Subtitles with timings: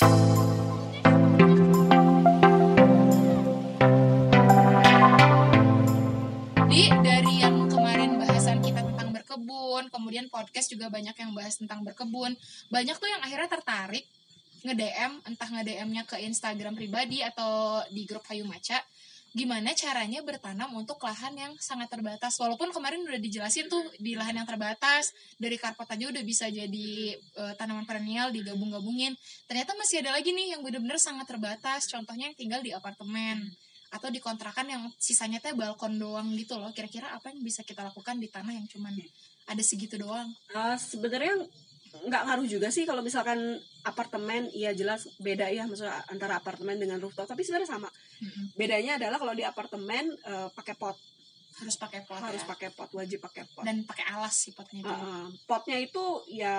[0.00, 0.08] Jadi
[7.04, 12.32] dari yang kemarin bahasan kita tentang berkebun, kemudian podcast juga banyak yang bahas tentang berkebun.
[12.72, 14.08] Banyak tuh yang akhirnya tertarik
[14.64, 18.80] nge-DM, entah nge-DM-nya ke Instagram pribadi atau di grup Hayu Maca.
[19.30, 22.34] Gimana caranya bertanam untuk lahan yang sangat terbatas.
[22.38, 27.14] Walaupun kemarin udah dijelasin tuh di lahan yang terbatas, dari karpet aja udah bisa jadi
[27.14, 29.14] eh, tanaman perennial digabung-gabungin.
[29.46, 31.86] Ternyata masih ada lagi nih yang bener-bener sangat terbatas.
[31.86, 33.46] Contohnya yang tinggal di apartemen
[33.90, 37.82] atau di kontrakan yang sisanya teh balkon doang gitu loh kira-kira apa yang bisa kita
[37.82, 38.94] lakukan di tanah yang cuman
[39.50, 41.46] ada segitu doang Uh, sebenarnya
[41.90, 47.02] nggak ngaruh juga sih kalau misalkan apartemen iya jelas beda ya maksudnya antara apartemen dengan
[47.02, 47.90] rooftop tapi sebenarnya sama.
[48.54, 50.96] Bedanya adalah kalau di apartemen uh, pakai pot.
[51.60, 52.48] Harus pakai pot harus ya.
[52.48, 53.66] pakai pot wajib pakai pot.
[53.66, 56.56] Dan pakai alas sih potnya itu Uh, uh, potnya itu ya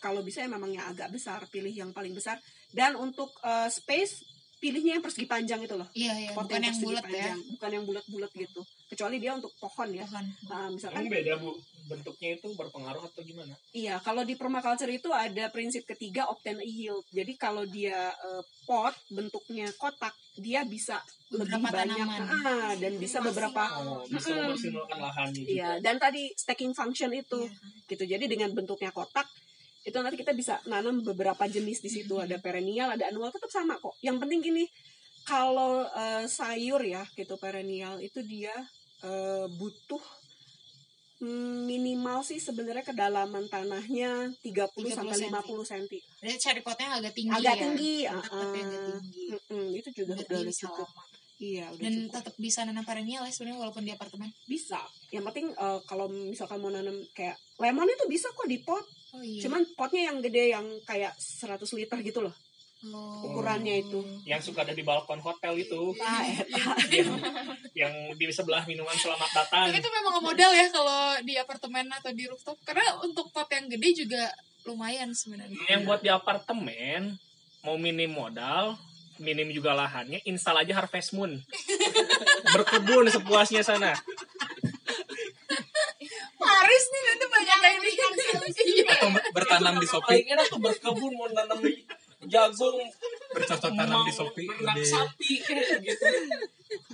[0.00, 2.40] kalau bisa ya memang yang agak besar pilih yang paling besar.
[2.72, 4.24] Dan untuk uh, space
[4.56, 5.86] pilihnya yang persegi panjang itu loh.
[5.92, 6.30] Iya iya.
[6.32, 7.10] Pot bukan yang persegi bulat ya?
[7.12, 7.38] panjang.
[7.54, 8.60] bukan yang bulat-bulat gitu.
[8.88, 10.04] Kecuali dia untuk pohon ya.
[10.08, 10.26] Pohon.
[10.48, 11.52] Uh, misalkan Emang beda bu
[11.86, 13.54] bentuknya itu berpengaruh atau gimana?
[13.70, 17.06] Iya, kalau di permaculture itu ada prinsip ketiga obtain a yield.
[17.10, 20.98] Jadi kalau dia eh, pot bentuknya kotak, dia bisa
[21.30, 22.20] lebih Beberapa banyak tanaman.
[22.44, 25.50] ah, dan bisa beberapa Oh, bisa memaksimalkan lahannya juga.
[25.50, 27.86] Iya, dan tadi stacking function itu Iya.
[27.88, 28.04] gitu.
[28.04, 29.26] Jadi dengan bentuknya kotak
[29.82, 32.18] itu nanti kita bisa nanam beberapa jenis di situ.
[32.18, 33.94] Ada perennial, ada annual tetap sama kok.
[34.02, 34.64] Yang penting gini,
[35.22, 38.54] kalau eh, sayur ya gitu perennial itu dia
[39.02, 40.02] eh, butuh
[41.18, 45.84] minimal sih sebenarnya kedalaman tanahnya 30 sampai 30 50 cm.
[46.20, 49.24] jadi cari potnya agak tinggi Agak ya tinggi, tapi agak tinggi
[49.74, 50.88] itu juga udah, udah cukup.
[50.88, 51.04] lama.
[51.36, 52.12] Iya, udah dan cukup.
[52.16, 54.80] tetap bisa nanam perennial ya sebenarnya walaupun di apartemen Bisa.
[55.08, 58.84] Yang penting eh, kalau misalkan mau nanam kayak lemon itu bisa kok di pot.
[59.12, 62.36] oh iya Cuman potnya yang gede yang kayak 100 liter gitu loh.
[62.86, 63.24] Oh.
[63.26, 64.04] ukurannya itu.
[64.22, 66.76] Yang suka ada di balkon hotel itu, Ah, eta.
[66.92, 67.08] yang
[68.26, 69.70] di sebelah minuman selamat datang.
[69.70, 73.70] Tapi itu memang modal ya kalau di apartemen atau di rooftop karena untuk pot yang
[73.70, 74.22] gede juga
[74.66, 75.56] lumayan sebenarnya.
[75.70, 77.14] Yang buat di apartemen
[77.62, 78.74] mau minim modal,
[79.22, 81.38] minim juga lahannya, install aja Harvest Moon.
[82.54, 83.94] Berkebun sepuasnya sana.
[86.36, 87.90] Paris nih nanti banyak yang di
[88.66, 88.92] Iya.
[88.92, 91.58] atau bertanam di Paling Shopee enak tuh berkebun mau nanam
[92.26, 92.78] jagung,
[93.36, 94.88] bercocok tanam di Shopee benak Ide.
[94.88, 96.04] sapi kayak gitu.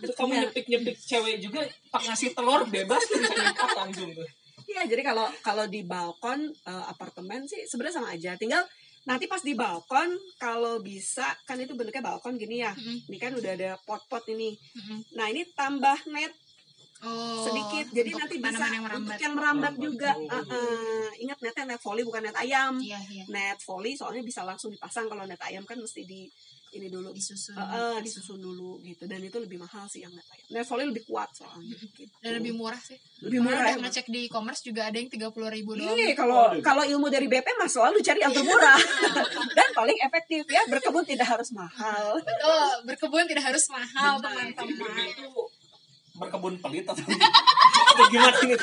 [0.02, 1.62] Terus kamu nyepik nyepik cewek juga,
[1.94, 4.26] pak ngasih telur bebas tuh bisa nyepot langsung tuh.
[4.66, 8.34] Iya, jadi kalau kalau di balkon eh, apartemen sih sebenarnya sama aja.
[8.34, 8.66] Tinggal
[9.02, 12.74] nanti pas di balkon kalau bisa kan itu bentuknya balkon gini ya.
[12.74, 13.06] Mm-mm.
[13.10, 14.54] Ini kan udah ada pot-pot ini.
[14.54, 14.98] Mm-mm.
[15.18, 16.34] Nah, ini tambah net
[17.02, 19.02] Oh, sedikit jadi untuk nanti bisa tanaman yang merambat.
[19.08, 19.82] untuk yang merambat Merambat.
[19.82, 20.38] juga Oh.
[20.38, 21.06] Uh-uh.
[21.18, 23.24] ingat netnya net volley bukan net ayam Iya, iya.
[23.26, 26.30] net volley soalnya bisa langsung dipasang kalau net ayam kan mesti di
[26.72, 27.52] ini dulu Disusun.
[27.52, 31.04] Uh-uh, disusun dulu gitu dan itu lebih mahal sih yang net ayam net volley lebih
[31.04, 32.14] kuat soalnya gitu.
[32.18, 32.96] Dan lebih murah sih.
[33.20, 33.82] lebih murah emang.
[33.84, 35.20] ngecek di e-commerce juga ada yang 30
[35.52, 35.92] ribu doang.
[35.92, 36.62] Iya, kalau Waduh.
[36.62, 38.78] kalau ilmu dari BP mah selalu cari yang termurah
[39.58, 42.16] dan paling efektif ya berkebun tidak harus mahal.
[42.16, 45.06] Betul, berkebun tidak harus mahal, teman-teman.
[46.14, 47.00] Berkebun pelit atau,
[47.92, 48.58] atau gimana nih?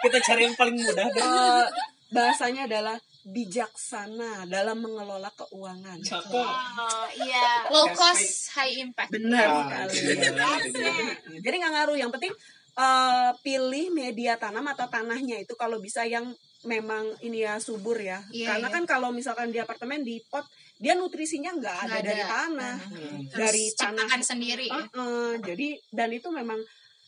[0.00, 1.20] Kita cari yang paling mudah deh.
[1.20, 1.66] Eh,
[2.10, 5.96] bahasanya adalah bijaksana dalam mengelola keuangan.
[5.98, 6.34] Cakep.
[6.34, 7.64] Oh iya.
[7.72, 9.10] Low cost, high impact.
[9.10, 10.76] Benar Ah, sekali.
[10.76, 10.92] iya.
[11.40, 11.96] Jadi nggak ngaruh.
[11.96, 12.32] Yang penting
[12.74, 16.28] eh, pilih media tanam atau tanahnya itu kalau bisa yang
[16.64, 18.20] memang ini ya subur ya.
[18.28, 18.74] Iya, Karena iya.
[18.74, 20.44] kan kalau misalkan di apartemen di pot
[20.80, 22.28] dia nutrisinya nggak ada, Nggak dari ada.
[22.28, 22.76] tanah.
[22.90, 23.18] Hmm.
[23.30, 24.06] Dari Harus tanah.
[24.24, 24.66] sendiri.
[24.68, 24.80] ya.
[24.80, 26.60] Heeh, jadi dan itu memang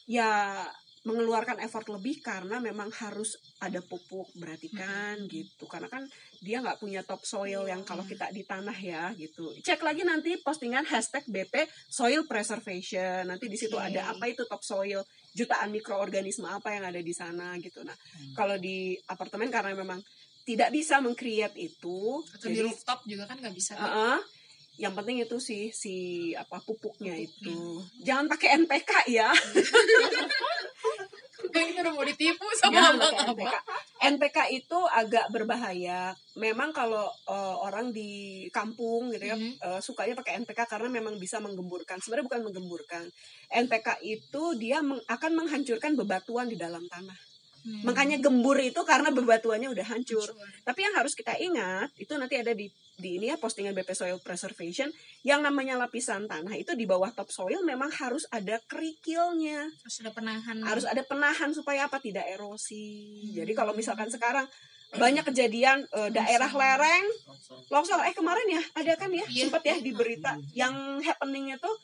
[0.07, 0.63] ya
[1.07, 6.03] mengeluarkan effort lebih karena memang harus ada pupuk berarti kan gitu karena kan
[6.43, 10.83] dia nggak punya topsoil yang kalau kita di tanah ya gitu cek lagi nanti postingan
[10.83, 13.87] hashtag BP soil preservation nanti di situ Oke.
[13.87, 17.85] ada apa itu topsoil jutaan mikroorganisme apa yang ada di sana gitu.
[17.85, 17.93] Nah
[18.33, 20.01] kalau di apartemen karena memang
[20.49, 23.77] tidak bisa mengcreate itu Atau di rooftop juga kan nggak bisa.
[23.77, 24.19] Heeh.
[24.77, 25.97] yang penting itu sih si
[26.37, 27.81] apa pupuknya itu.
[28.05, 29.33] Jangan pakai NPK ya
[31.49, 33.13] Ini udah mau ditipu sama abang-abang.
[33.33, 33.55] NPK.
[33.99, 36.01] NPK itu agak berbahaya
[36.35, 38.11] memang kalau eh, orang di
[38.51, 39.53] kampung gitu ya Mhm.
[39.59, 43.05] eh, sukanya pakai NPK karena memang bisa menggemburkan sebenarnya bukan menggemburkan
[43.49, 47.17] NPK itu dia meng- akan menghancurkan bebatuan di dalam tanah
[47.67, 47.83] Hmm.
[47.83, 50.39] makanya gembur itu karena bebatuannya udah hancur Hancur.
[50.63, 54.23] Tapi yang harus kita ingat itu nanti ada di di ini ya postingan BP Soil
[54.23, 54.87] Preservation
[55.21, 60.57] yang namanya lapisan tanah itu di bawah topsoil memang harus ada kerikilnya, Terus ada penahan.
[60.63, 63.35] harus ada penahan supaya apa tidak erosi.
[63.35, 64.47] Jadi kalau misalkan sekarang
[64.95, 67.05] banyak kejadian eh, daerah lereng
[67.69, 69.51] longsor eh kemarin ya ada kan ya Iya.
[69.51, 71.75] sempat ya di berita yang happeningnya tuh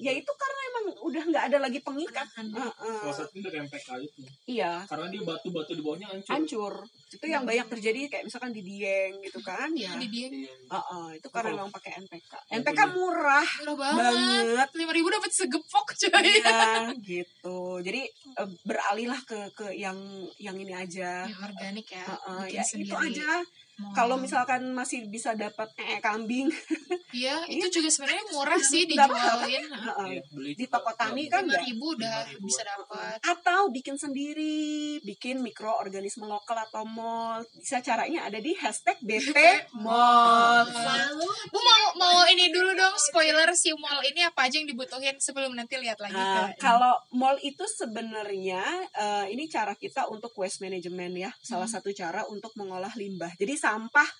[0.00, 2.24] ya itu karena emang udah nggak ada lagi pengikat.
[2.26, 2.46] Penahan.
[2.72, 3.00] Heeh.
[3.02, 4.20] Salah satunya dari MPK itu.
[4.46, 4.72] iya.
[4.84, 6.30] Karena dia batu-batu di bawahnya hancur.
[6.32, 6.74] hancur.
[7.10, 10.00] Itu yang banyak terjadi kayak misalkan di Dieng gitu kan Iya, ya.
[10.00, 14.68] Di dia Heeh, itu karena memang pakai NPK Yang NPK murah murah banget.
[14.74, 16.62] lima ribu dapat segepok coy Iya
[17.10, 17.58] gitu.
[17.82, 19.98] Jadi eh, beralihlah ke ke yang
[20.38, 21.26] yang ini aja.
[21.26, 23.30] Yang organik ya Heeh, bikin ya itu aja
[23.80, 26.48] Mau- kalau misalkan masih bisa dapat ee kambing.
[27.10, 27.58] Iya Iya.
[27.58, 29.66] itu juga sebenarnya murah sih dijualin.
[29.90, 32.38] Heeh, beli di toko tani kan lima nggak ribu udah 5.000.
[32.40, 33.16] bisa dapat.
[33.20, 34.62] Atau bikin sendiri
[35.00, 37.42] bikin mikroorganisme lokal atau mall.
[37.52, 39.34] Bisa caranya ada di hashtag BP
[39.84, 40.70] Mall.
[41.50, 45.52] Bu mau mau ini dulu dong spoiler si mall ini apa aja yang dibutuhin sebelum
[45.52, 48.62] nanti lihat lagi ke kalau mall itu sebenarnya
[48.92, 51.30] eh, ini cara kita untuk waste management ya.
[51.40, 51.74] Salah Hmm.
[51.76, 53.34] satu cara untuk mengolah limbah.
[53.34, 54.10] Jadi sampah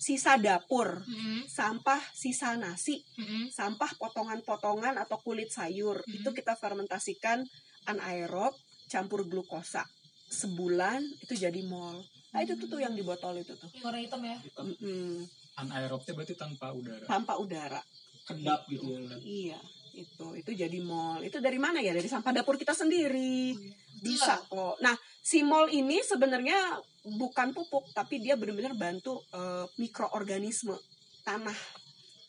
[0.00, 3.48] sisa dapur Mm-mm, sampah sisa nasi mm-mm.
[3.48, 6.04] sampah potongan-potongan atau kulit sayur.
[6.04, 6.16] Hmm.
[6.20, 7.44] itu kita fermentasikan
[7.88, 8.52] anaerob
[8.92, 9.84] campur glukosa.
[10.30, 12.00] Sebulan itu jadi mol.
[12.30, 13.68] Nah itu tuh, tuh yang di botol itu tuh.
[13.72, 14.36] Yang warna hitam ya?
[14.60, 15.24] Mm-mm.
[15.60, 17.04] anaerobnya berarti tanpa udara.
[17.08, 17.80] Tanpa udara.
[18.28, 19.16] Kedap gitu ya.
[19.24, 19.60] iya
[19.96, 20.26] itu.
[20.36, 21.96] Itu jadi mall itu dari mana ya?
[21.96, 23.52] Dari sampah dapur kita sendiri.
[24.00, 24.80] Bisa kok.
[24.84, 30.76] Nah si mall ini sebenarnya bukan pupuk tapi dia benar-benar bantu eh, mikroorganisme
[31.22, 31.56] tanah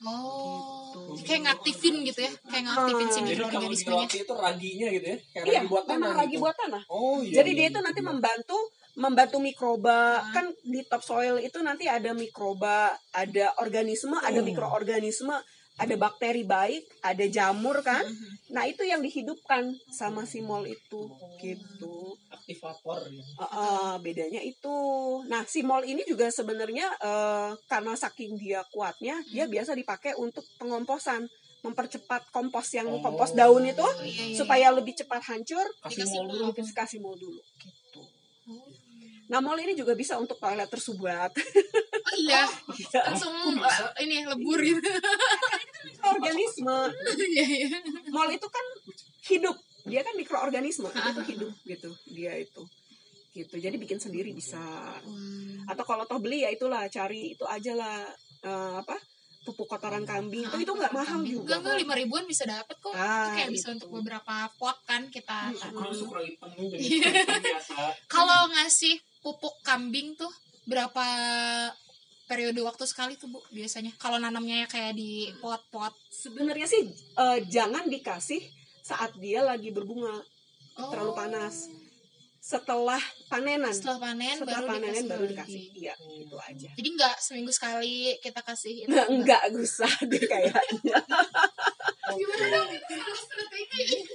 [0.02, 1.30] Oh, Gitu.
[1.30, 3.22] kayak ngaktifin gitu ya, kayak ngaktifin si Ah.
[3.22, 4.02] Jadi mikroorganismenya.
[4.02, 5.18] roti itu raginya gitu ya.
[5.30, 5.98] Kayak iya ragi buat tanah.
[6.02, 6.42] memang lagi gitu.
[6.42, 7.34] buat tanah Oh iya.
[7.38, 8.10] Jadi iya, dia iya, itu nanti iya.
[8.10, 8.58] membantu
[8.92, 10.34] membantu mikroba Ah.
[10.34, 12.78] kan di topsoil itu nanti ada mikroba,
[13.14, 14.44] ada organisme, ada Oh.
[14.44, 15.36] mikroorganisme,
[15.82, 18.02] ada bakteri baik, ada jamur kan.
[18.02, 18.54] Mhm.
[18.54, 22.14] Nah itu yang dihidupkan sama si mol itu gitu.
[22.30, 23.24] aktivator ya.
[23.24, 24.78] Eh, eh, bedanya itu.
[25.26, 29.52] Nah si mol ini juga sebenarnya eh, karena saking dia kuatnya, dia Hmm.
[29.52, 31.26] biasa dipakai untuk pengomposan,
[31.62, 33.02] mempercepat kompos yang Oh.
[33.02, 35.66] kompos daun itu Oh, iya, iya, supaya lebih cepat hancur.
[35.80, 36.46] Kasih Dikasih mall dulu.
[36.54, 37.42] kasih mol dulu.
[37.58, 38.02] Gitu.
[38.50, 38.66] Oh.
[39.30, 41.32] Nah, mall ini juga bisa untuk toilet tersubat.
[41.32, 43.00] Oh iya, Bisa.
[43.08, 44.84] langsung uh, ini lebur gitu.
[46.18, 46.78] Organisme.
[47.32, 47.80] Iya, iya.
[48.12, 48.66] Mall itu kan
[49.32, 49.56] hidup.
[49.88, 50.90] Dia kan mikroorganisme.
[50.92, 51.90] Itu tuh hidup gitu.
[52.12, 52.64] Dia itu.
[53.32, 53.56] Gitu.
[53.56, 54.60] Jadi bikin sendiri bisa.
[55.68, 58.04] Atau kalau toh beli ya itulah cari itu aja lah
[58.44, 59.00] eh, apa?
[59.42, 60.46] pupuk kotoran kambing.
[60.46, 61.42] Itu itu nggak mahal juga.
[61.42, 62.94] Enggak, enggak, lima ribuan bisa dapat kok.
[62.94, 63.74] Ah, itu kayak bisa itu.
[63.82, 65.50] untuk beberapa pot kan kita.
[65.50, 66.78] Hmm.
[66.78, 67.10] Iya.
[68.14, 70.30] Kalau ngasih pupuk kambing tuh
[70.70, 71.06] berapa
[72.32, 73.92] periode waktu sekali tuh bu biasanya?
[74.00, 75.92] Kalau nanamnya ya kayak di pot-pot.
[76.08, 78.40] Sebenarnya sih eh, jangan dikasih
[78.80, 80.24] saat dia lagi berbunga.
[80.80, 80.88] Oh.
[80.88, 81.68] Terlalu panas.
[82.40, 83.76] Setelah panenan.
[83.76, 85.34] Setelah panen Setelah baru panenan dikasih baru lagi.
[85.36, 85.64] dikasih.
[85.76, 85.94] Iya,
[86.24, 86.70] itu aja.
[86.80, 88.90] Jadi nggak seminggu sekali kita kasih itu.
[88.90, 90.98] Nggak, enggak usah deh kayaknya.
[92.16, 92.70] Gimana dong?
[93.20, 94.08] Strategi.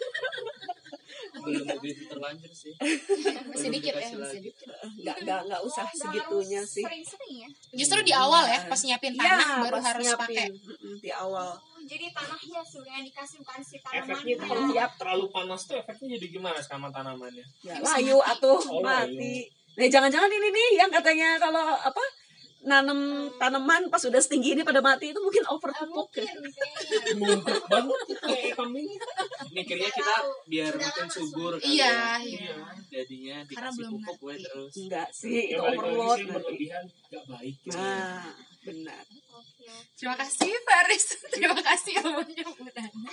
[1.49, 2.73] Belum begitu terlanjur sih
[3.51, 4.41] Masih dikit ya, Dikasih masih lagi.
[4.45, 4.67] dikit.
[4.99, 6.83] Enggak, enggak, enggak usah Oh, nggak segitunya sih.
[6.83, 7.49] Sering-sering ya.
[7.73, 10.21] Justru di awal ya, pas nyiapin tanah Iya, baru harus nyiapin.
[10.27, 10.47] pakai.
[10.99, 11.49] Di awal.
[11.55, 14.33] Oh, jadi tanahnya sebenarnya dikasih bukan si Efeknya tanamannya.
[14.33, 14.85] itu kalau Iya.
[14.97, 17.45] terlalu panas tuh efeknya jadi gimana sama tanamannya?
[17.63, 19.47] Ya, layu atuh Oh, mati.
[19.73, 22.03] Nah, jangan-jangan ini nih yang katanya kalau apa
[22.67, 22.99] nanam
[23.39, 26.27] tanaman pas udah setinggi ini pada mati itu mungkin over pupuk ya.
[27.15, 28.91] Numpuk banget kayak kambing.
[29.49, 32.21] mikirnya kita biar makin subur kali Iya, ya.
[32.21, 32.57] iya.
[32.91, 37.55] jadinya Karena dikasih pupuk gue terus Enggak sih, Ya, itu overload berlebihan gak baik.
[37.63, 37.73] gitu.
[37.73, 39.05] Nah, benar.
[39.97, 41.05] Terima kasih Faris.
[41.33, 43.13] Terima kasih ilmunya Bu Nana.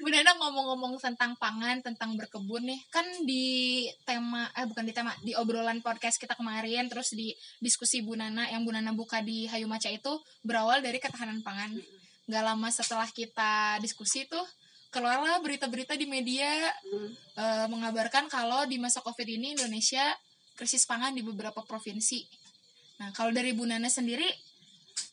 [0.00, 2.80] Bu Nana ngomong-ngomong tentang pangan, tentang berkebun nih.
[2.88, 8.00] Kan di tema eh bukan di tema, di obrolan podcast kita kemarin terus di diskusi
[8.00, 10.12] Bu Nana yang Bu Nana buka di Hayu Maca itu
[10.46, 11.74] berawal dari ketahanan pangan.
[12.30, 14.42] Gak lama setelah kita diskusi tuh
[14.92, 17.10] keluarlah berita-berita di media Hmm.
[17.40, 20.04] eh, mengabarkan kalau di masa Covid ini Indonesia
[20.54, 22.22] krisis pangan di beberapa provinsi.
[23.00, 24.28] Nah, kalau dari Bu Nana sendiri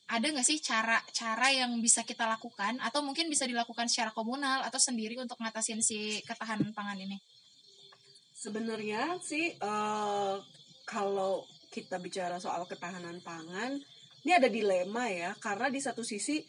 [0.10, 4.82] ada nggak sih cara-cara yang bisa kita lakukan atau mungkin bisa dilakukan secara komunal atau
[4.82, 7.22] sendiri untuk ngatasin si ketahanan pangan ini?
[8.34, 10.36] Sebenarnya sih eh,
[10.90, 13.78] kalau kita bicara soal ketahanan pangan,
[14.26, 16.42] ini ada dilema ya karena di satu sisi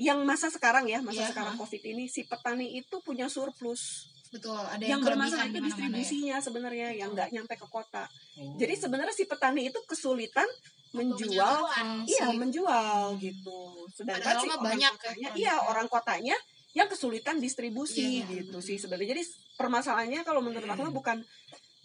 [0.00, 1.60] yang masa sekarang ya, masa Iya, sekarang.
[1.60, 4.09] Covid ini si petani itu punya surplus.
[4.30, 5.66] Betul, ada yang yang, bermasalah itu ya.
[5.66, 8.06] distribusinya sebenarnya yang nggak nyampe ke kota.
[8.38, 8.54] Oh.
[8.54, 10.46] Jadi sebenarnya si petani itu kesulitan
[10.94, 13.60] menjual Menyalurkan iya menjual gitu.
[13.94, 15.30] Sedangkan Padahal si orang banyak ya kotanya, produknya.
[15.38, 16.36] iya orang kotanya
[16.70, 18.46] yang kesulitan distribusi Iya, iya.
[18.46, 19.18] gitu sih sebenarnya.
[19.18, 19.22] Jadi
[19.58, 21.18] permasalahannya kalau menurut aku bukan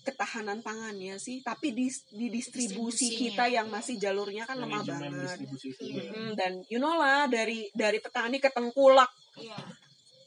[0.05, 5.49] ketahanan pangannya sih tapi di di distribusi kita yang masih jalurnya kan lemah banget.
[5.81, 6.13] Iya.
[6.13, 9.57] Mm, dan you know lah dari dari petani ke tengkulak Iya.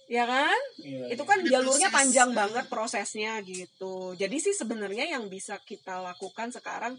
[0.08, 0.60] Ya kan?
[0.80, 1.30] Iya, itu iya.
[1.30, 1.98] kan Ada jalurnya proses.
[2.00, 4.16] panjang banget prosesnya gitu.
[4.16, 6.96] Jadi sih sebenarnya yang bisa kita lakukan sekarang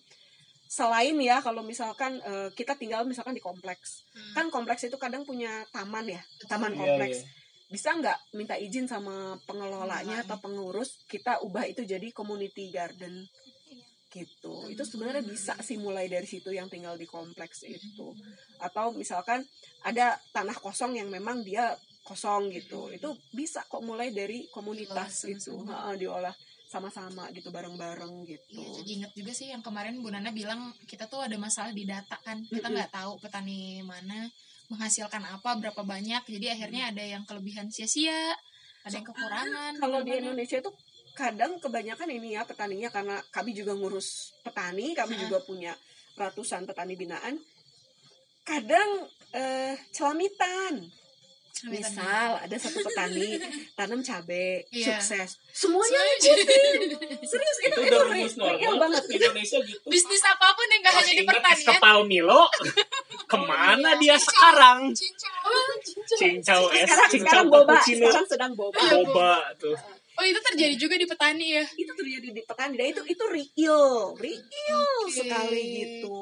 [0.69, 4.05] selain ya kalau misalkan eh, kita tinggal misalkan di kompleks.
[4.13, 4.33] Hmm.
[4.37, 7.17] kan kompleks itu kadang punya taman ya taman Iya, kompleks.
[7.25, 7.37] iya.
[7.69, 13.25] bisa nggak minta izin sama pengelolanya atau pengurus kita ubah itu jadi community garden?
[13.25, 13.85] Iya.
[14.09, 14.65] gitu.
[14.69, 18.09] Itu sebenarnya bisa sih mulai dari situ yang tinggal di kompleks itu.
[18.57, 19.45] Atau misalkan
[19.85, 25.35] ada tanah kosong yang memang dia kosong gitu itu bisa kok mulai dari komunitas Diolah
[25.35, 25.73] itu sama-sama.
[25.75, 26.35] Heeh, diolah
[26.69, 31.09] sama-sama gitu bareng-bareng gitu Iya, jadi ingat juga sih yang kemarin Bu Nana bilang kita
[31.09, 32.45] tuh ada masalah di data kan.
[32.45, 34.29] Kita nggak tahu petani mana
[34.69, 36.29] menghasilkan apa, berapa banyak.
[36.29, 38.37] Jadi akhirnya ada yang kelebihan sia-sia,
[38.85, 39.81] ada yang kekurangan.
[39.81, 40.21] kalau di Gimana?
[40.29, 40.71] Indonesia itu
[41.17, 45.25] kadang kebanyakan ini ya petaninya karena kami juga ngurus petani kami Heeh.
[45.25, 45.73] juga punya
[46.15, 47.41] ratusan petani binaan
[48.45, 50.85] kadang eh, Celamitan.
[51.65, 53.35] Misal ada satu petani
[53.77, 54.95] tanam cabai Iya.
[54.95, 55.35] sukses.
[55.51, 56.79] Semuanya ngikutin
[57.29, 59.03] serius itu itu itu, rumus real normal banget.
[59.05, 59.85] di Indonesia gitu.
[59.85, 61.67] Bisnis apa pun yang gak hanya di pertanian.
[61.67, 62.41] kepal Milo
[63.31, 64.95] ke mana dia sekarang?
[66.09, 66.61] Cincau.
[66.71, 67.73] Es sekarang cincau sekarang boba.
[67.75, 68.05] cappuccino.
[68.07, 68.79] Sekarang sedang boba.
[68.81, 69.77] Boba tuh
[70.19, 71.65] Oh itu terjadi juga di petani ya?
[71.79, 75.15] itu terjadi di petani dan itu itu real real Oke.
[75.15, 76.19] sekali gitu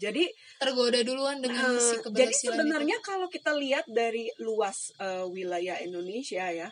[0.00, 0.24] jadi
[0.60, 6.44] Tergoda duluan dengan Eh, si jadi sebenarnya kalau kita lihat dari luas eh, wilayah Indonesia
[6.52, 6.68] ya,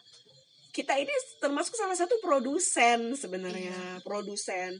[0.73, 4.77] kita ini termasuk salah satu produsen sebenarnya, produsen.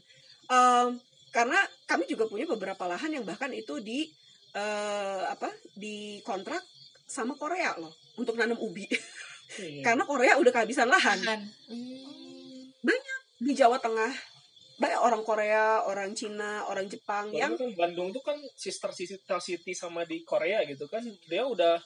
[0.49, 0.87] Em,
[1.29, 4.09] karena kami juga punya beberapa lahan yang bahkan itu di
[4.53, 6.61] eh, apa di kontrak
[7.09, 8.85] sama Korea loh untuk nanam ubi,
[9.57, 9.81] Iya.
[9.85, 11.41] karena Korea udah kehabisan lahan Kan.
[11.65, 11.88] Hmm.
[13.39, 14.11] Di Jawa Tengah.
[14.79, 19.39] Banyak orang Korea, orang Cina, orang Jepang yang Padahal kan Bandung tuh kan sister sister
[19.43, 21.03] city sama di Korea gitu kan.
[21.27, 21.83] Dia udah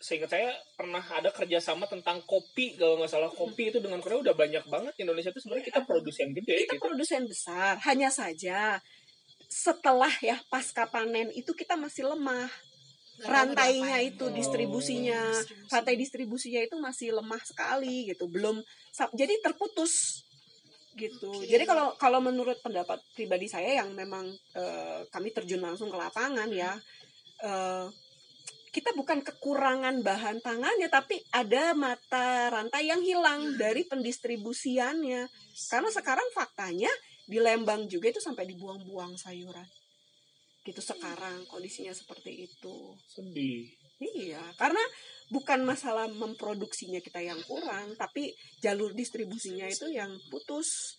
[0.00, 3.28] seingat saya pernah ada kerjasama tentang kopi kalau nggak salah.
[3.28, 5.44] Kopi itu dengan Korea udah banyak banget Indonesia tuh.
[5.44, 6.84] Sebenarnya kita produsen gede kita gitu.
[6.88, 7.76] produsen besar.
[7.84, 8.80] Hanya saja
[9.46, 12.48] setelah ya pasca panen itu kita masih lemah.
[13.24, 14.32] Rantainya itu Oh.
[14.32, 15.20] distribusinya.
[15.20, 15.72] Distribusi.
[15.72, 18.24] rantai distribusinya itu masih lemah sekali gitu.
[18.28, 18.60] Belum
[19.12, 20.24] jadi terputus
[20.96, 21.28] gitu.
[21.28, 21.44] Oke.
[21.44, 24.26] jadi kalau kalau menurut pendapat pribadi saya yang memang
[24.56, 26.72] eh, kami terjun langsung ke lapangan ya
[27.44, 27.86] eh,
[28.76, 35.24] kita bukan kekurangan bahan pangannya tapi ada mata rantai yang hilang dari pendistribusiannya.
[35.72, 36.92] Karena sekarang faktanya
[37.24, 39.64] di Lembang juga itu sampai dibuang-buang sayuran.
[40.60, 42.76] Gitu sekarang kondisinya seperti itu.
[43.08, 43.64] Sedih.
[43.96, 44.84] Iya, karena
[45.30, 50.98] bukan masalah memproduksinya kita yang kurang, tapi jalur distribusinya itu yang putus.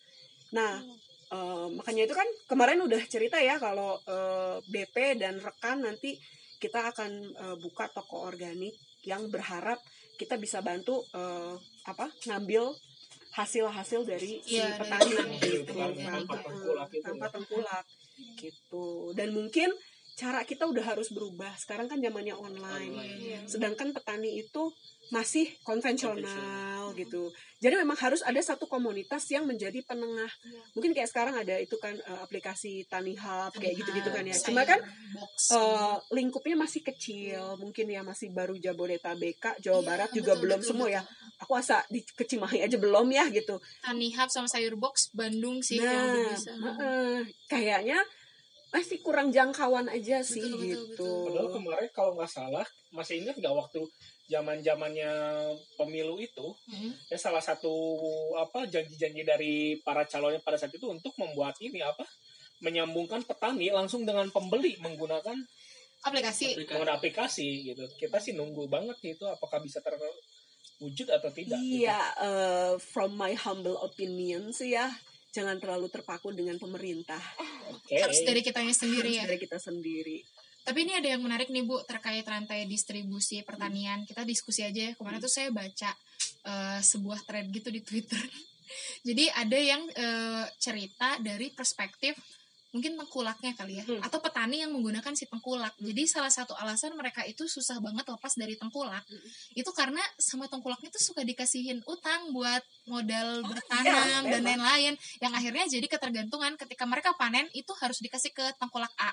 [0.51, 0.79] Nah,
[1.31, 6.19] eh, makanya itu kan kemarin udah cerita ya kalau eh, BP dan rekan nanti
[6.59, 8.75] kita akan eh, buka toko organik
[9.07, 9.79] yang berharap
[10.17, 11.55] kita bisa bantu eh,
[11.87, 12.73] apa ngambil
[13.37, 15.13] hasil-hasil dari si Iya, petani
[15.45, 15.77] gitu.
[15.77, 16.89] tengkulak.
[16.89, 17.05] Itu.
[17.05, 17.85] tanpa tengkulak.
[18.41, 18.85] Gitu.
[19.13, 19.69] Dan mungkin
[20.17, 21.53] cara kita udah harus berubah.
[21.61, 22.89] Sekarang kan zamannya online.
[22.89, 23.19] Online.
[23.21, 23.39] Iya.
[23.45, 24.73] sedangkan petani itu
[25.07, 27.31] masih konvensional gitu.
[27.57, 30.27] Jadi memang harus ada satu komunitas yang menjadi penengah.
[30.43, 30.61] Iya.
[30.73, 34.35] mungkin kayak sekarang ada itu kan eh, aplikasi Tani Hub kayak gitu-gitu kan ya.
[34.41, 37.55] cuma kan eh, lingkupnya masih kecil.
[37.61, 41.01] Mungkin ya masih baru Jabodetabek Jawa Iya, Barat juga betul, belum betul, semua ya.
[41.37, 43.61] aku asa di Kecimahi aja belum ya gitu.
[43.85, 46.51] Tani Hub sama sayur box Bandung sih yang nah udah bisa.
[46.57, 47.99] heeh, kayaknya
[48.77, 51.23] masih kurang jangkauan aja sih Betul, betul, gitu betul.
[51.25, 53.81] padahal kemarin kalau nggak salah masih ingat nggak waktu
[54.27, 55.11] zaman zamannya
[55.73, 56.91] pemilu itu Hmm.
[57.07, 57.73] ya salah satu
[58.37, 62.05] apa janji-janji dari para calonnya pada saat itu untuk membuat ini apa
[62.59, 65.37] menyambungkan petani langsung dengan pembeli menggunakan
[65.99, 66.53] Aplikasi.
[66.59, 71.81] menggunakan aplikasi gitu kita sih nunggu banget nih itu apakah bisa terwujud atau tidak gitu.
[71.81, 74.93] Iya, eh, from my humble opinion sih ya,
[75.31, 77.19] jangan terlalu terpaku dengan pemerintah.
[77.71, 77.99] Oke.
[77.99, 79.23] Harus dari kitanya sendiri Harus ya.
[79.29, 80.17] dari kita sendiri.
[80.67, 84.03] Tapi ini ada yang menarik nih Bu terkait rantai distribusi pertanian.
[84.03, 84.93] Kita diskusi aja ya.
[84.99, 85.95] Kemarin tuh saya baca
[86.43, 88.19] eh, sebuah thread gitu di Twitter.
[89.07, 92.19] Jadi ada yang eh, cerita dari perspektif
[92.77, 94.05] mungkin tengkulaknya kali ya Hmm.
[94.05, 95.73] atau petani yang menggunakan si tengkulak.
[95.81, 99.29] Jadi salah satu alasan mereka itu susah banget lepas dari tengkulak Hmm.
[99.57, 104.61] itu karena sama tengkulaknya tuh suka dikasihin utang buat modal iya, bertanam dan memang.
[104.61, 109.09] lain-lain yang akhirnya jadi ketergantungan ketika mereka panen itu harus dikasih ke tengkulak A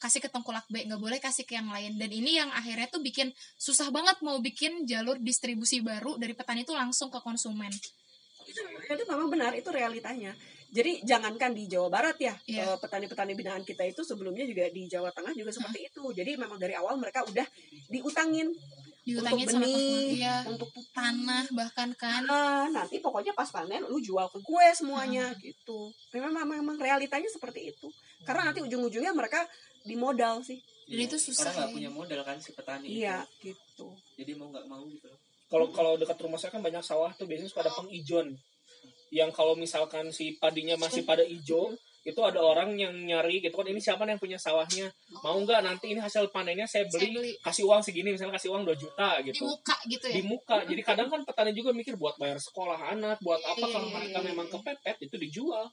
[0.00, 2.98] kasih ke tengkulak B nggak boleh kasih ke yang lain dan ini yang akhirnya tuh
[2.98, 7.70] bikin susah banget mau bikin jalur distribusi baru dari petani itu langsung ke konsumen
[8.42, 10.34] Itu memang benar, itu realitanya.
[10.72, 12.64] Jadi jangankan di Jawa Barat ya, Iya.
[12.64, 16.00] eh, petani-petani binaan kita itu sebelumnya juga di Jawa Tengah juga seperti itu.
[16.10, 17.44] Jadi memang dari awal mereka udah
[17.86, 18.48] diutangin
[19.02, 23.98] diutangin untuk sama benih, ya, untuk tanah bahkan kan Ah, nanti pokoknya pas panen lu
[23.98, 25.90] jual ke gue semuanya gitu.
[26.14, 27.90] Memang, memang realitanya seperti itu.
[28.22, 29.42] Karena nanti ujung-ujungnya mereka
[29.82, 30.62] dimodal sih.
[30.86, 31.74] Dan itu susah Karena nggak ya.
[31.74, 33.50] punya modal kan si petani Iya, itu.
[33.50, 33.86] gitu.
[34.16, 35.10] Jadi mau nggak mau gitu.
[35.50, 38.38] Kalau kalau dekat rumah saya kan banyak sawah tuh biasanya suka ada pengijon.
[39.12, 43.68] Yang kalau misalkan si padinya masih pada hijau, itu ada orang yang nyari gitu kan
[43.70, 44.90] ini siapa nih yang punya sawahnya?
[45.22, 47.32] Mau nggak nanti ini hasil panennya saya Saya beli, beli.
[47.38, 50.14] kasih uang segini misalnya kasih uang 2 juta di gitu muka gitu ya?
[50.18, 50.56] Di muka.
[50.66, 53.94] Jadi kadang kan petani juga mikir buat bayar sekolah anak buat apa kalau Iya.
[54.00, 55.70] mereka memang kepepet itu dijual.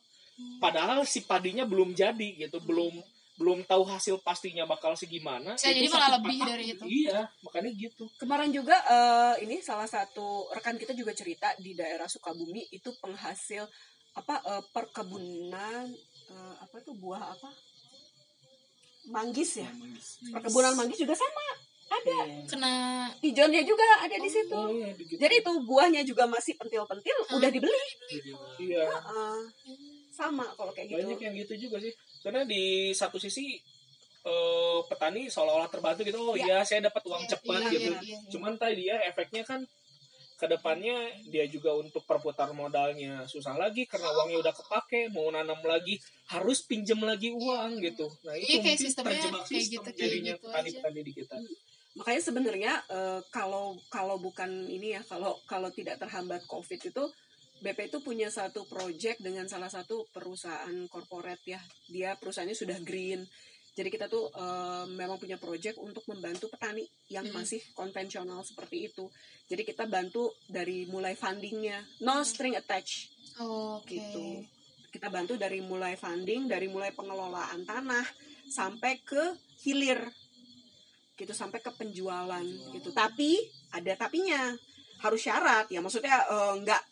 [0.62, 2.94] Padahal si padinya belum jadi gitu belum
[3.40, 6.84] belum tahu hasil pastinya bakal segimana Bisa itu jadi malah lebih dari itu.
[6.84, 12.04] iya makanya gitu Kemarin juga eh, ini salah satu rekan kita juga cerita di daerah
[12.12, 13.64] Sukabumi itu penghasil
[14.12, 15.88] apa eh, perkebunan
[16.30, 17.48] eh, apa tuh buah apa?
[19.10, 19.70] Manggis ya.
[20.36, 21.48] Perkebunan manggis juga sama.
[21.90, 22.46] Ada.
[22.46, 22.74] kena
[23.26, 24.54] Ijonnya juga ada di situ.
[24.54, 25.18] oh iya gitu.
[25.18, 27.88] Jadi itu buahnya juga masih pentil-pentil udah dibeli.
[28.62, 29.38] Iya Heeh.
[30.14, 31.02] sama kalau kayak gitu.
[31.02, 33.56] banyak yang gitu juga sih karena di satu sisi
[34.22, 36.46] eh, petani seolah-olah terbantu gitu oh Ya.
[36.46, 37.92] iya saya dapat uang Iya, cepat iya, gitu.
[37.92, 38.18] iya, iya.
[38.28, 39.64] cuman tadi dia efeknya kan
[40.36, 40.96] ke depannya
[41.28, 46.00] dia juga untuk perputar modalnya susah lagi karena uangnya udah kepake mau nanam lagi
[46.32, 48.08] harus pinjam lagi uang gitu.
[48.24, 51.12] Nah Iya, itu kayak mungkin sistemnya terjebak kayak sistem gitu, kayak jadinya gitu petani-petani di
[51.12, 51.36] kita.
[52.00, 57.04] Makanya sebenarnya eh, kalau kalau bukan ini ya kalau kalau tidak terhambat covid itu
[57.60, 61.60] BP itu punya satu project dengan salah satu perusahaan corporate ya.
[61.86, 63.24] Dia perusahaannya sudah green.
[63.70, 67.36] Jadi kita tuh eh, memang punya project untuk membantu petani yang Mhm.
[67.36, 69.08] masih konvensional seperti itu.
[69.48, 71.80] Jadi kita bantu dari mulai fundingnya.
[72.00, 73.12] No string attached.
[73.40, 73.96] Oke.
[73.96, 74.28] Gitu.
[74.90, 78.04] Kita bantu dari mulai funding dari mulai pengelolaan tanah
[78.50, 80.02] sampai ke hilir.
[81.16, 82.44] Gitu sampai ke penjualan.
[82.74, 82.92] gitu.
[82.92, 83.38] Tapi
[83.72, 84.56] ada tapinya.
[85.00, 85.72] Harus syarat.
[85.72, 86.84] Ya maksudnya eh, nggak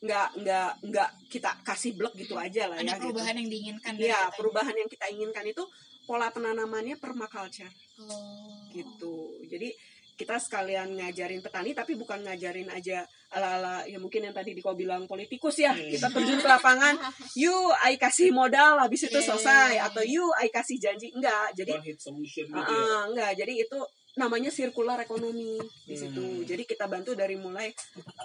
[0.00, 3.12] nggak nggak nggak kita kasih blok gitu aja lah ada ya gitu.
[3.12, 5.60] perubahan yang diinginkan ya perubahan yang kita inginkan itu
[6.08, 7.70] pola penanamannya permaculture.
[8.00, 8.66] Oh.
[8.72, 9.36] gitu.
[9.46, 9.70] Jadi
[10.16, 15.08] kita sekalian ngajarin petani tapi bukan ngajarin aja ala-ala ya mungkin yang tadi Diko bilang
[15.08, 15.88] politikus ya Hmm.
[15.88, 16.96] kita terjun ke lapangan.
[17.40, 19.68] You I kasih modal habis itu Iya, selesai.
[19.72, 19.80] iya, iya.
[19.88, 21.08] atau you I kasih janji.
[21.12, 22.08] Enggak jadi gitu
[22.52, 22.56] ya.
[22.56, 23.32] ah, enggak.
[23.36, 23.78] Jadi itu
[24.18, 25.54] namanya sirkular ekonomi
[25.86, 26.02] di Hmm.
[26.02, 27.70] situ jadi kita bantu dari mulai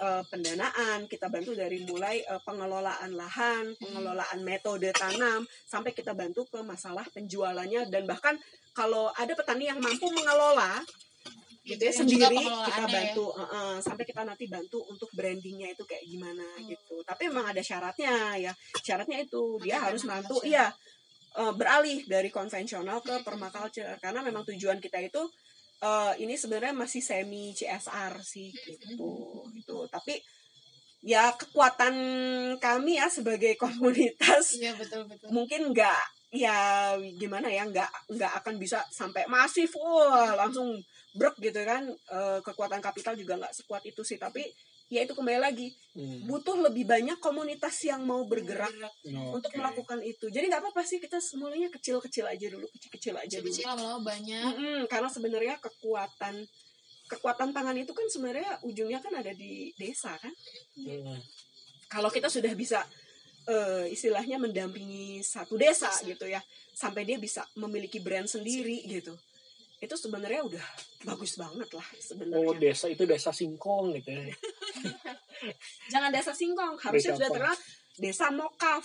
[0.02, 6.42] eh, pendanaan kita bantu dari mulai eh, pengelolaan lahan pengelolaan metode tanam sampai kita bantu
[6.50, 8.34] ke masalah penjualannya dan bahkan
[8.74, 10.82] kalau ada petani yang mampu mengelola
[11.62, 12.90] gitu ya sendiri kita ya.
[12.90, 16.66] bantu eh, eh, sampai kita nanti bantu untuk brandingnya itu kayak gimana Hmm.
[16.66, 20.66] gitu tapi memang ada syaratnya ya syaratnya itu dia harus bantu iya
[21.36, 25.22] eh, beralih dari konvensional ke permaculture karena memang tujuan kita itu
[25.82, 29.08] eh, ini sebenarnya masih semi CSR sih gitu
[29.52, 30.20] itu tapi
[31.04, 31.94] ya kekuatan
[32.58, 35.28] kami ya sebagai komunitas iya betul betul.
[35.30, 39.72] mungkin nggak ya gimana ya nggak nggak akan bisa sampai masif.
[39.78, 40.76] Wah langsung
[41.16, 41.86] brek gitu kan.
[41.88, 44.18] Eh, kekuatan kapital juga nggak sekuat itu sih.
[44.20, 44.44] Tapi
[44.86, 45.68] ya itu kembali lagi.
[45.96, 46.28] Hmm.
[46.28, 48.68] butuh lebih banyak komunitas yang mau bergerak
[49.16, 50.28] Oh, untuk melakukan itu.
[50.28, 53.48] Jadi nggak apa-apa sih kita mulainya kecil-kecil aja dulu kecil-kecil aja dulu.
[53.48, 54.44] Kecil-kecil lama-lama banyak.
[54.44, 56.44] Mm-mm, karena sebenarnya kekuatan
[57.08, 60.34] kekuatan tangan itu kan sebenarnya ujungnya kan ada di desa kan?
[60.76, 61.16] Hmm.
[61.88, 62.82] kalau kita sudah bisa
[63.46, 66.42] eh, istilahnya mendampingi satu desa gitu ya
[66.74, 69.14] sampai dia bisa memiliki brand sendiri gitu
[69.76, 70.66] itu sebenarnya udah
[71.04, 74.24] bagus banget lah oh sebenarnya desa itu desa singkong gitu ya
[75.92, 77.56] jangan desa singkong harusnya sudah terkenal
[77.96, 78.84] desa mokaf.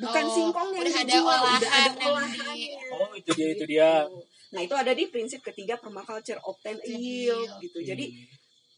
[0.00, 1.90] Bukan Oh, singkong yang udah ada udah olahan ada
[2.56, 3.90] di- oh itu dia itu dia.
[4.50, 7.84] Nah itu ada di prinsip ketiga permaculture obtain yield gitu.
[7.84, 8.16] Jadi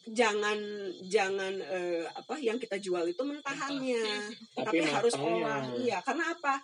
[0.02, 0.58] jangan
[1.06, 4.02] jangan eh, apa yang kita jual itu mentahannya.
[4.50, 5.62] Tapi, Tapi harus olah.
[5.78, 6.58] Iya karena apa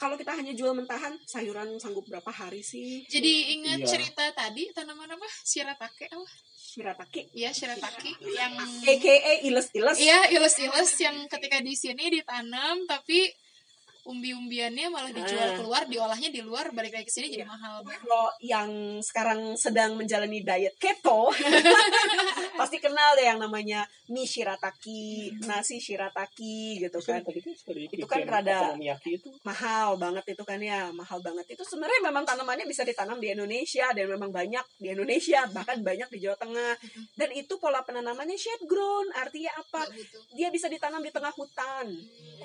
[0.00, 3.04] kalau kita hanya jual mentahan sayuran sanggup berapa hari sih?
[3.04, 3.88] Jadi ingat Iya.
[3.92, 5.28] cerita tadi tanaman apa?
[5.44, 6.24] Shiratake apa?
[6.56, 13.28] Shirataki ya shiratake yang aka iles iles Iya, iles-iles yang ketika di sini ditanam tapi
[14.02, 15.56] umbi-umbiannya malah dijual Ah.
[15.56, 17.82] keluar diolahnya di luar balik lagi ke sini jadi mahal.
[17.82, 21.28] Kalau yang sekarang sedang menjalani diet keto
[22.60, 27.20] pasti kenal deh yang namanya mie shirataki nasi shirataki gitu kan.
[27.20, 27.32] kan
[27.90, 28.76] Itu kan rada-
[29.42, 31.46] mahal banget itu kan ya mahal banget.
[31.50, 36.08] Itu sebenarnya memang tanamannya bisa ditanam di Indonesia dan memang banyak di Indonesia bahkan banyak
[36.10, 36.74] di Jawa Tengah.
[37.14, 39.82] Dan itu pola penanamannya shade grown artinya apa?
[39.82, 40.22] Nggak butuh.
[40.32, 41.86] dia bisa ditanam di tengah hutan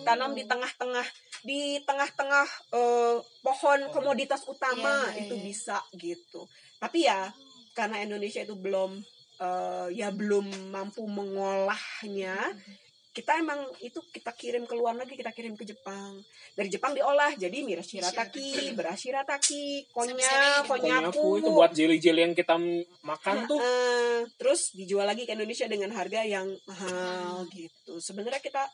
[0.02, 1.08] tanam di tengah-tengah
[1.46, 5.44] di tengah-tengah eh, pohon komoditas utama Iya, iya, itu iya.
[5.46, 6.50] bisa gitu.
[6.82, 7.30] Tapi ya
[7.78, 8.98] karena Indonesia itu belum
[9.38, 12.36] eh, ya belum mampu mengolahnya
[13.16, 16.20] kita emang itu kita kirim ke luar negeri kita kirim ke Jepang.
[16.52, 20.68] Dari Jepang diolah jadi miras shirataki beras shirataki konyak Seri-seri.
[20.68, 21.40] konyaku.
[21.40, 22.60] Itu buat jeli-jeli yang kita
[23.08, 23.64] makan tuh.
[24.36, 27.48] Terus dijual lagi ke Indonesia dengan harga yang mahal.
[27.56, 28.04] gitu.
[28.04, 28.68] Sebenarnya kita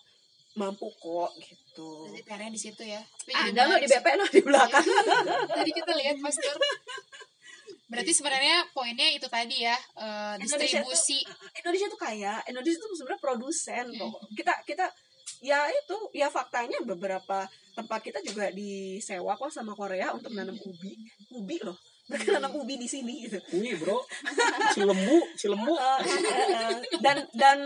[0.55, 2.11] mampu kok gitu.
[2.11, 2.99] Berarti PR-nya di situ ya.
[2.99, 3.95] Tapi jadi ada lo menarik di.
[3.95, 4.85] BP lo di belakang.
[5.55, 6.55] tadi kita lihat master
[7.91, 11.19] berarti sebenarnya poinnya itu tadi ya eh, Indonesia distribusi.
[11.59, 12.39] Indonesia tuh kaya.
[12.47, 13.99] Indonesia tuh sebenarnya produsen Hmm.
[13.99, 14.85] kok kita kita
[15.43, 20.95] ya itu ya faktanya beberapa tempat kita juga disewa kok sama Korea untuk nanam ubi.
[21.35, 21.75] Ubi loh.
[22.07, 23.39] Mereka nanam ubi di sini gitu.
[23.55, 24.03] Wih bro,
[24.75, 25.75] si lembu, si lembu.
[25.75, 26.19] Eh, eh,
[26.51, 26.75] eh.
[26.99, 27.59] dan dan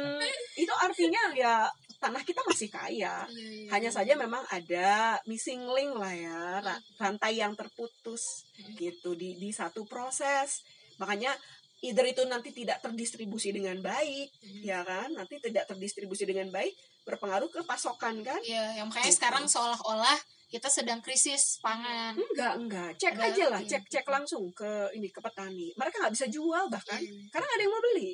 [0.53, 1.65] itu artinya ya
[2.05, 3.69] tanah kita masih kaya Iya, iya.
[3.71, 4.89] hanya saja memang ada
[5.23, 10.61] missing link lah ya ra- rantai yang terputus gitu di di satu proses
[10.95, 11.33] makanya
[11.81, 14.29] either itu nanti tidak terdistribusi dengan baik
[14.61, 16.71] ya kan nanti tidak terdistribusi dengan baik
[17.03, 19.17] berpengaruh ke pasokan kan Iya, yang makanya Gitu.
[19.17, 22.13] sekarang seolah-olah kita sedang krisis pangan.
[22.15, 23.69] enggak enggak cek aja lah iya.
[23.71, 27.27] cek cek langsung ke ini ke petani mereka nggak bisa jual bahkan Iya.
[27.29, 28.09] karena ada yang mau beli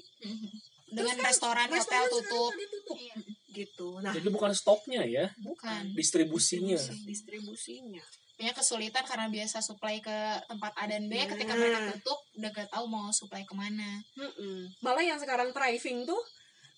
[0.92, 2.52] Dengan Terus kan restoran, hotel tutup.
[2.94, 3.16] Iya.
[3.52, 5.92] Gitu nah Jadi bukan stoknya ya, Bukan.
[5.92, 6.80] distribusinya.
[7.04, 8.02] distribusinya
[8.34, 11.14] Punya kesulitan karena biasa supply ke tempat A dan B.
[11.14, 11.62] Ketika Nah.
[11.62, 14.02] mereka tutup, udah gak tahu mau supply ke mana.
[14.16, 14.66] Mm-mm.
[14.80, 16.18] Malah yang sekarang thriving tuh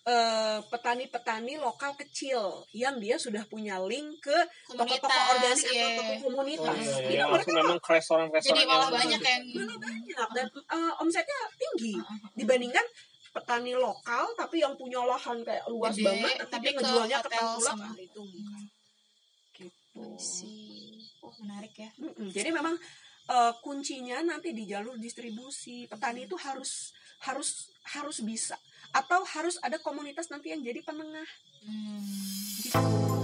[0.03, 4.35] eh, petani-petani lokal kecil yang dia sudah punya link ke
[4.67, 5.79] toko-toko Komunitas, organik iya.
[5.79, 6.75] atau toko Oh komunitas.
[6.75, 10.93] iya, Jadi iya, mereka memang restoran-restoran Jadi malah yang- banyak yang malah banyak dan eh,
[10.99, 12.17] omsetnya tinggi Heeh.
[12.35, 12.85] dibandingkan
[13.33, 17.29] petani lokal tapi yang punya lahan kayak luas Gede, banget tapi, tapi dia ngejualnya ke
[17.29, 18.63] tengkulak sama- itu enggak.
[19.53, 20.05] Gitu.
[20.17, 21.09] sih.
[21.19, 21.89] Oh, menarik ya.
[21.97, 22.29] Mm-mm.
[22.29, 22.75] Jadi memang
[23.25, 26.91] eh, kuncinya nanti di jalur distribusi petani itu harus
[27.23, 28.59] harus harus bisa
[28.91, 31.25] atau harus ada komunitas nanti yang jadi penengah
[31.63, 32.03] Hmm.
[32.59, 33.22] gitu